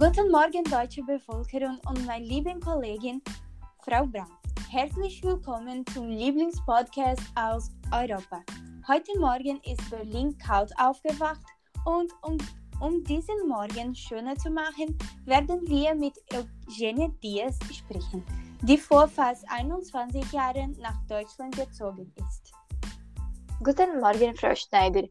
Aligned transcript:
Guten 0.00 0.30
Morgen, 0.30 0.62
deutsche 0.62 1.02
Bevölkerung 1.02 1.80
und 1.88 2.06
meine 2.06 2.24
liebe 2.24 2.54
Kollegin 2.60 3.20
Frau 3.80 4.06
Brandt. 4.06 4.30
Herzlich 4.70 5.20
willkommen 5.24 5.84
zum 5.92 6.08
Lieblingspodcast 6.08 7.22
aus 7.34 7.72
Europa. 7.90 8.44
Heute 8.86 9.18
Morgen 9.18 9.60
ist 9.64 9.90
Berlin 9.90 10.38
kalt 10.38 10.70
aufgewacht 10.78 11.40
und 11.84 12.12
um, 12.22 12.38
um 12.80 13.02
diesen 13.02 13.48
Morgen 13.48 13.92
schöner 13.92 14.36
zu 14.36 14.50
machen, 14.50 14.96
werden 15.24 15.66
wir 15.66 15.96
mit 15.96 16.14
Eugenie 16.32 17.10
Diaz 17.20 17.58
sprechen, 17.72 18.22
die 18.62 18.78
vor 18.78 19.08
fast 19.08 19.50
21 19.50 20.30
Jahren 20.30 20.76
nach 20.78 21.04
Deutschland 21.08 21.56
gezogen 21.56 22.14
ist. 22.18 22.52
Guten 23.64 23.98
Morgen, 23.98 24.36
Frau 24.36 24.54
Schneider. 24.54 25.08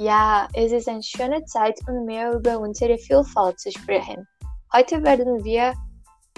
Ja, 0.00 0.46
es 0.52 0.70
ist 0.70 0.88
eine 0.88 1.02
schöne 1.02 1.44
Zeit, 1.46 1.76
um 1.88 2.04
mehr 2.04 2.32
über 2.32 2.60
unsere 2.60 2.96
Vielfalt 2.98 3.58
zu 3.58 3.72
sprechen. 3.72 4.28
Heute 4.72 5.02
werden 5.02 5.42
wir 5.42 5.74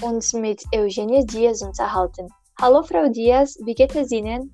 uns 0.00 0.32
mit 0.32 0.62
Eugenie 0.74 1.26
Diaz 1.26 1.60
unterhalten. 1.60 2.26
Hallo, 2.58 2.82
Frau 2.82 3.06
Diaz, 3.10 3.58
wie 3.66 3.74
geht 3.74 3.94
es 3.94 4.10
Ihnen? 4.12 4.50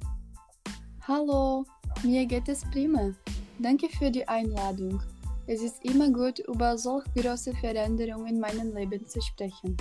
Hallo, 1.07 1.65
mir 2.03 2.27
geht 2.27 2.49
es 2.49 2.65
prima. 2.73 3.13
Danke 3.61 3.89
für 3.91 4.11
die 4.11 4.27
Einladung. 4.27 5.01
Es 5.47 5.63
ist 5.63 5.85
immer 5.85 6.11
gut, 6.11 6.41
über 6.41 6.77
solch 6.77 7.05
große 7.15 7.55
Veränderungen 7.61 8.27
in 8.27 8.41
meinem 8.41 8.75
Leben 8.75 9.07
zu 9.07 9.21
sprechen. 9.21 9.77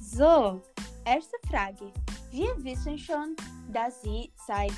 So, 0.00 0.60
erste 1.04 1.36
Frage. 1.48 1.92
Wir 2.32 2.52
wissen 2.64 2.98
schon, 2.98 3.36
dass 3.72 4.02
Sie 4.02 4.32
seit 4.48 4.72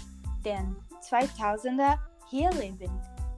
den 0.44 0.76
2000er 1.00 1.96
hier 2.28 2.50
leben. 2.60 2.90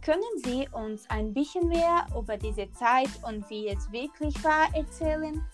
Können 0.09 0.23
Sie 0.43 0.67
uns 0.73 1.05
ein 1.11 1.35
bisschen 1.35 1.69
mehr 1.69 2.07
über 2.19 2.39
diese 2.39 2.73
Zeit 2.73 3.10
und 3.29 3.45
wie 3.51 3.69
es 3.69 3.93
wirklich 3.93 4.43
war 4.43 4.74
erzählen? 4.74 5.45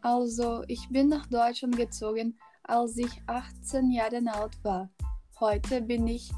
Also, 0.00 0.64
ich 0.66 0.88
bin 0.88 1.08
nach 1.08 1.24
Deutschland 1.28 1.76
gezogen, 1.76 2.36
als 2.64 2.96
ich 2.96 3.22
18 3.28 3.92
Jahre 3.92 4.20
alt 4.32 4.58
war. 4.64 4.90
Heute 5.38 5.82
bin 5.82 6.08
ich 6.08 6.32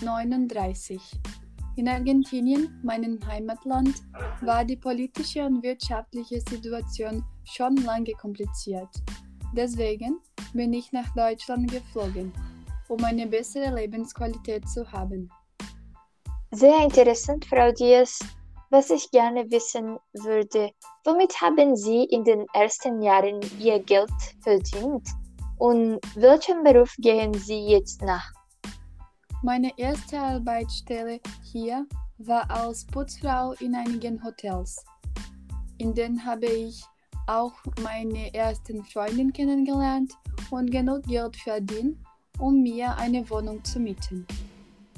39. 0.00 1.02
In 1.74 1.88
Argentinien, 1.88 2.80
meinem 2.84 3.18
Heimatland, 3.26 4.02
war 4.40 4.64
die 4.64 4.76
politische 4.76 5.44
und 5.44 5.60
wirtschaftliche 5.60 6.40
Situation 6.40 7.24
schon 7.42 7.74
lange 7.78 8.12
kompliziert. 8.12 8.90
Deswegen 9.56 10.20
bin 10.52 10.72
ich 10.72 10.92
nach 10.92 11.12
Deutschland 11.16 11.68
geflogen, 11.68 12.32
um 12.86 13.02
eine 13.02 13.26
bessere 13.26 13.74
Lebensqualität 13.74 14.68
zu 14.68 14.92
haben. 14.92 15.28
Sehr 16.54 16.84
interessant, 16.84 17.44
Frau 17.46 17.72
Diaz. 17.72 18.20
Was 18.70 18.88
ich 18.90 19.10
gerne 19.10 19.50
wissen 19.50 19.98
würde, 20.12 20.70
womit 21.04 21.40
haben 21.40 21.74
Sie 21.74 22.04
in 22.04 22.22
den 22.22 22.46
ersten 22.54 23.02
Jahren 23.02 23.40
Ihr 23.58 23.80
Geld 23.80 24.12
verdient? 24.40 25.08
Und 25.58 25.98
welchem 26.14 26.62
Beruf 26.62 26.94
gehen 26.98 27.34
Sie 27.34 27.58
jetzt 27.70 28.02
nach? 28.02 28.30
Meine 29.42 29.76
erste 29.76 30.16
Arbeitsstelle 30.16 31.18
hier 31.42 31.86
war 32.18 32.48
als 32.48 32.86
Putzfrau 32.86 33.54
in 33.58 33.74
einigen 33.74 34.22
Hotels. 34.22 34.84
In 35.78 35.92
denen 35.92 36.24
habe 36.24 36.46
ich 36.46 36.84
auch 37.26 37.54
meine 37.82 38.32
ersten 38.32 38.84
Freundin 38.84 39.32
kennengelernt 39.32 40.12
und 40.52 40.70
genug 40.70 41.02
Geld 41.02 41.34
verdient, 41.34 41.98
um 42.38 42.62
mir 42.62 42.96
eine 42.96 43.28
Wohnung 43.28 43.64
zu 43.64 43.80
mieten. 43.80 44.24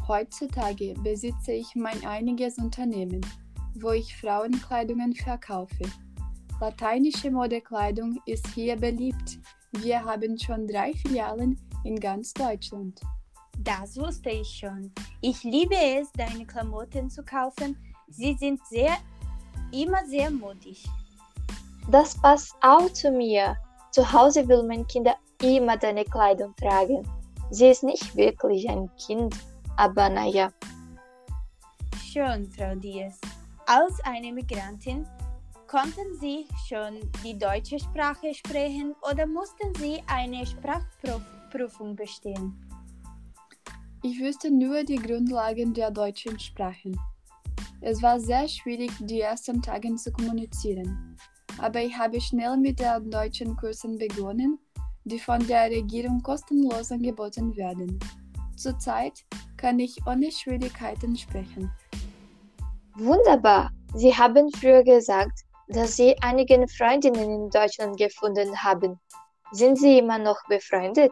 Heutzutage 0.09 0.95
besitze 1.03 1.53
ich 1.53 1.75
mein 1.75 2.07
einiges 2.07 2.59
Unternehmen, 2.59 3.21
wo 3.75 3.91
ich 3.91 4.17
Frauenkleidungen 4.17 5.13
verkaufe. 5.15 5.85
Lateinische 6.61 7.31
Modekleidung 7.31 8.21
ist 8.25 8.47
hier 8.55 8.77
beliebt. 8.77 9.39
Wir 9.73 10.05
haben 10.05 10.39
schon 10.39 10.69
drei 10.69 10.93
Filialen 10.93 11.61
in 11.83 11.99
ganz 11.99 12.33
Deutschland. 12.35 13.01
Das 13.59 13.97
wusste 13.97 14.31
ich 14.31 14.49
schon. 14.49 14.93
Ich 15.23 15.43
liebe 15.43 15.75
es, 15.75 16.13
deine 16.13 16.47
Klamotten 16.47 17.11
zu 17.11 17.25
kaufen. 17.25 17.77
Sie 18.09 18.35
sind 18.35 18.65
sehr, 18.69 18.97
immer 19.73 20.07
sehr 20.07 20.31
mutig. 20.31 20.85
Das 21.91 22.17
passt 22.21 22.55
auch 22.61 22.93
zu 22.93 23.11
mir. 23.11 23.57
Zu 23.91 24.13
Hause 24.13 24.47
will 24.47 24.63
mein 24.63 24.87
Kind 24.87 25.09
immer 25.43 25.77
deine 25.77 26.05
Kleidung 26.05 26.55
tragen. 26.55 27.03
Sie 27.51 27.67
ist 27.67 27.83
nicht 27.83 28.15
wirklich 28.15 28.69
ein 28.69 28.89
Kind, 28.97 29.35
aber 29.77 30.09
naja. 30.09 30.51
Schön, 32.03 32.51
Frau 32.51 32.75
Diaz. 32.75 33.21
Als 33.67 34.01
eine 34.05 34.33
Migrantin 34.33 35.07
konnten 35.67 36.19
Sie 36.21 36.47
schon 36.69 37.01
die 37.25 37.39
deutsche 37.39 37.79
Sprache 37.79 38.33
sprechen 38.33 38.95
oder 39.11 39.27
mussten 39.27 39.75
Sie 39.79 40.03
eine 40.07 40.47
Sprachprüfung 40.47 41.97
bestehen? 41.97 42.55
Ich 44.03 44.21
wusste 44.21 44.51
nur 44.51 44.85
die 44.85 44.97
Grundlagen 44.97 45.75
der 45.75 45.91
deutschen 45.91 46.39
Sprache. 46.39 46.93
Es 47.81 48.01
war 48.03 48.21
sehr 48.21 48.49
schwierig, 48.49 48.93
die 49.01 49.21
ersten 49.21 49.61
Tage 49.61 49.95
zu 49.97 50.13
kommunizieren, 50.13 51.17
aber 51.59 51.83
ich 51.83 51.97
habe 51.97 52.21
schnell 52.21 52.57
mit 52.57 52.81
den 52.81 53.11
deutschen 53.11 53.57
Kursen 53.57 53.99
begonnen, 53.99 54.59
die 55.05 55.19
von 55.19 55.45
der 55.47 55.71
Regierung 55.71 56.23
kostenlos 56.23 56.93
angeboten 56.93 57.57
werden. 57.57 57.99
Zurzeit 58.57 59.25
kann 59.67 59.81
ich 59.81 59.97
ohne 60.07 60.31
Schwierigkeiten 60.31 61.17
sprechen. 61.17 61.73
Wunderbar! 62.95 63.73
Sie 63.95 64.15
haben 64.15 64.49
früher 64.53 64.85
gesagt, 64.85 65.41
dass 65.67 65.97
Sie 65.97 66.15
einige 66.21 66.65
Freundinnen 66.69 67.29
in 67.29 67.51
Deutschland 67.51 67.99
gefunden 67.99 68.63
haben. 68.63 69.01
Sind 69.51 69.77
Sie 69.77 69.99
immer 69.99 70.19
noch 70.19 70.39
befreundet? 70.49 71.11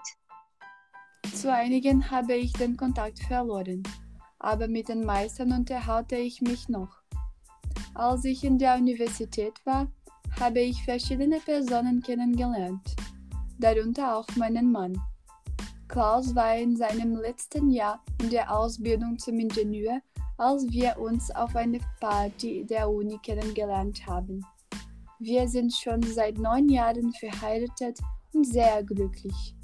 Zu 1.35 1.53
einigen 1.53 2.09
habe 2.13 2.35
ich 2.35 2.53
den 2.53 2.77
Kontakt 2.77 3.19
verloren, 3.25 3.83
aber 4.39 4.69
mit 4.69 4.89
den 4.89 5.05
meisten 5.05 5.51
unterhalte 5.51 6.15
ich 6.15 6.41
mich 6.41 6.69
noch. 6.69 6.95
Als 7.93 8.25
ich 8.25 8.45
in 8.45 8.57
der 8.57 8.77
Universität 8.77 9.55
war, 9.65 9.89
habe 10.39 10.61
ich 10.61 10.81
verschiedene 10.85 11.41
Personen 11.41 12.01
kennengelernt, 12.01 12.95
darunter 13.59 14.17
auch 14.17 14.29
meinen 14.37 14.71
Mann. 14.71 14.97
Klaus 15.89 16.35
war 16.35 16.57
in 16.57 16.77
seinem 16.77 17.17
letzten 17.17 17.71
Jahr 17.71 18.03
in 18.21 18.31
der 18.31 18.55
Ausbildung 18.57 19.19
zum 19.19 19.39
Ingenieur, 19.39 20.01
als 20.39 20.67
wir 20.71 20.99
uns 20.99 21.31
auf 21.31 21.55
einer 21.55 21.79
Party 22.01 22.65
der 22.65 22.89
Uni 22.89 23.19
kennengelernt 23.23 24.07
haben. 24.07 24.45
Wir 25.21 25.47
sind 25.49 25.73
schon 25.73 26.03
seit 26.03 26.39
neun 26.39 26.69
Jahren 26.69 27.13
verheiratet 27.13 27.99
und 28.33 28.45
sehr 28.45 28.83
glücklich. 28.83 29.55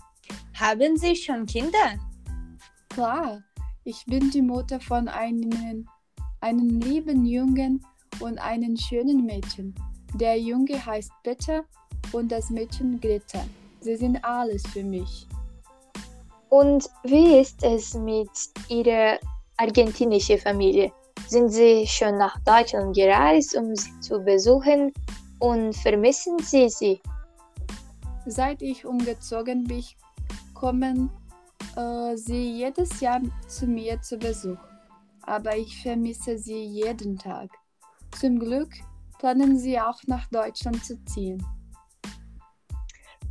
Haben 0.54 0.97
Sie 0.97 1.16
schon 1.16 1.47
Kinder? 1.47 1.98
Klar, 2.91 3.42
ich 3.84 4.04
bin 4.06 4.31
die 4.31 4.42
Mutter 4.42 4.78
von 4.78 5.08
einem, 5.08 5.87
einem 6.41 6.81
lieben 6.81 7.25
Jungen 7.25 7.84
und 8.20 8.38
einem 8.38 8.76
schönen 8.76 9.25
Mädchen. 9.25 9.75
Der 10.14 10.38
Junge 10.38 10.84
heißt 10.84 11.10
Peter 11.22 11.64
und 12.12 12.31
das 12.31 12.50
Mädchen 12.50 13.00
Greta. 13.00 13.42
Sie 13.81 13.97
sind 13.97 14.22
alles 14.25 14.66
für 14.69 14.84
mich. 14.84 15.26
Und 16.50 16.91
wie 17.05 17.41
ist 17.41 17.62
es 17.62 17.94
mit 17.94 18.28
Ihrer 18.69 19.19
argentinischen 19.56 20.38
Familie? 20.38 20.93
Sind 21.28 21.50
Sie 21.50 21.87
schon 21.87 22.19
nach 22.19 22.38
Deutschland 22.41 22.94
gereist, 22.94 23.56
um 23.56 23.75
sie 23.77 24.00
zu 24.00 24.19
besuchen 24.21 24.93
und 25.38 25.77
vermissen 25.77 26.38
Sie 26.41 26.69
sie? 26.69 27.00
Seit 28.27 28.62
ich 28.62 28.84
umgezogen 28.84 29.65
bin, 29.65 29.84
kommen 30.55 31.11
äh, 31.77 32.16
sie 32.16 32.59
jedes 32.59 33.00
Jahr 33.00 33.21
zu 33.47 33.67
mir 33.67 34.00
zu 34.03 34.19
Besuch. 34.19 34.59
Aber 35.23 35.56
ich 35.56 35.81
vermisse 35.82 36.37
sie 36.37 36.64
jeden 36.64 37.17
Tag. 37.17 37.50
Zum 38.19 38.38
Glück 38.38 38.70
planen 39.19 39.58
sie 39.58 39.81
auch 39.81 40.00
nach 40.06 40.26
Deutschland 40.31 40.85
zu 40.85 41.03
ziehen. 41.05 41.44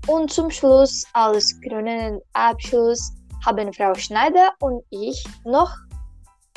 Und 0.09 0.31
zum 0.33 0.49
Schluss, 0.49 1.05
als 1.13 1.61
krönenden 1.61 2.19
Abschluss, 2.33 3.11
haben 3.45 3.71
Frau 3.71 3.93
Schneider 3.93 4.53
und 4.59 4.83
ich 4.89 5.23
noch 5.45 5.71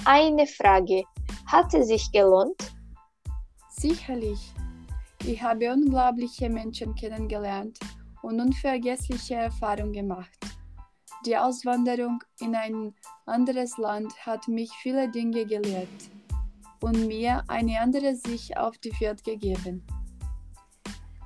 eine 0.06 0.46
Frage. 0.46 1.02
Hat 1.48 1.74
es 1.74 1.88
sich 1.88 2.10
gelohnt? 2.12 2.72
Sicherlich. 3.68 4.38
Ich 5.26 5.42
habe 5.42 5.70
unglaubliche 5.70 6.48
Menschen 6.48 6.94
kennengelernt 6.94 7.78
und 8.22 8.40
unvergessliche 8.40 9.34
Erfahrungen 9.34 9.92
gemacht. 9.92 10.38
Die 11.26 11.36
Auswanderung 11.36 12.24
in 12.40 12.54
ein 12.54 12.94
anderes 13.26 13.76
Land 13.76 14.14
hat 14.24 14.48
mich 14.48 14.70
viele 14.80 15.10
Dinge 15.10 15.44
gelehrt 15.44 15.88
und 16.80 17.06
mir 17.06 17.44
eine 17.48 17.78
andere 17.82 18.16
Sicht 18.16 18.56
auf 18.56 18.78
die 18.78 18.98
Welt 18.98 19.22
gegeben. 19.22 19.86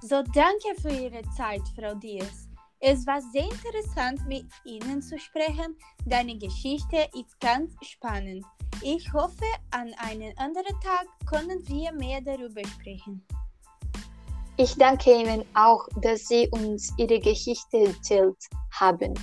So, 0.03 0.23
danke 0.35 0.81
für 0.81 0.91
Ihre 0.91 1.23
Zeit, 1.37 1.63
Frau 1.75 1.95
Diaz. 1.95 2.49
Es 2.81 3.07
war 3.07 3.21
sehr 3.33 3.45
interessant, 3.45 4.21
mit 4.29 4.45
Ihnen 4.65 5.01
zu 5.01 5.19
sprechen. 5.19 5.77
Deine 6.05 6.37
Geschichte 6.37 7.09
ist 7.19 7.41
ganz 7.41 7.73
spannend. 7.83 8.45
Ich 8.83 9.11
hoffe, 9.15 9.47
an 9.71 9.93
einem 9.99 10.33
anderen 10.37 10.79
Tag 10.81 11.07
können 11.25 11.67
wir 11.67 11.93
mehr 11.93 12.21
darüber 12.21 12.63
sprechen. 12.67 13.27
Ich 14.59 14.77
danke 14.77 15.19
Ihnen 15.19 15.45
auch, 15.55 15.89
dass 16.03 16.27
Sie 16.27 16.49
uns 16.51 16.93
Ihre 16.99 17.19
Geschichte 17.19 17.79
erzählt 17.87 18.37
haben. 18.73 19.15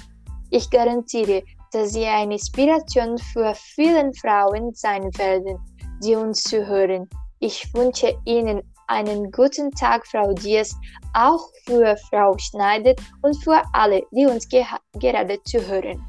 Ich 0.49 0.69
garantiere, 0.71 1.43
dass 1.71 1.93
Sie 1.93 2.05
eine 2.05 2.33
Inspiration 2.33 3.19
für 3.19 3.53
viele 3.55 4.11
Frauen 4.21 4.73
sein 4.73 5.03
werden, 5.17 5.59
die 6.03 6.15
uns 6.15 6.43
zuhören. 6.43 7.07
Ich 7.39 7.71
wünsche 7.73 8.15
Ihnen 8.25 8.61
einen 8.87 9.31
guten 9.31 9.71
Tag, 9.71 10.05
Frau 10.07 10.33
Diaz, 10.33 10.75
auch 11.13 11.49
für 11.65 11.95
Frau 12.09 12.37
Schneider 12.37 12.95
und 13.21 13.35
für 13.43 13.61
alle, 13.73 14.01
die 14.11 14.25
uns 14.25 14.47
ge 14.47 14.63
gerade 14.99 15.41
zuhören. 15.43 16.03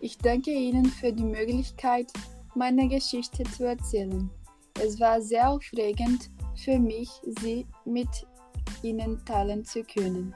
Ich 0.00 0.16
danke 0.18 0.50
Ihnen 0.50 0.86
für 0.86 1.12
die 1.12 1.24
Möglichkeit, 1.24 2.06
meine 2.54 2.88
Geschichte 2.88 3.42
zu 3.44 3.64
erzählen. 3.64 4.30
Es 4.80 5.00
war 5.00 5.20
sehr 5.20 5.48
aufregend 5.48 6.30
für 6.56 6.78
mich, 6.78 7.10
sie 7.40 7.66
mit 7.84 8.08
Ihnen 8.82 9.24
teilen 9.24 9.64
zu 9.64 9.82
können. 9.82 10.34